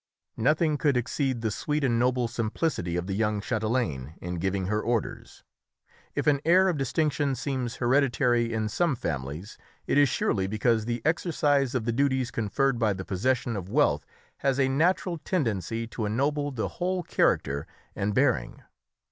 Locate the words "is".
9.99-10.09